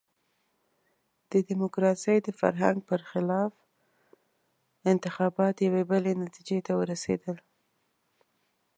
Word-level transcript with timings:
د 1.31 1.33
ډیموکراسۍ 1.47 2.17
د 2.23 2.29
فرهنګ 2.39 2.77
برخلاف 2.89 3.51
انتخابات 4.93 5.55
یوې 5.67 5.83
بلې 5.91 6.13
نتیجې 6.23 6.59
ته 6.67 6.73
ورسېدل. 6.79 7.35